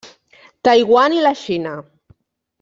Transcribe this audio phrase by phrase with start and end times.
[0.67, 1.77] Taiwan i la Xina.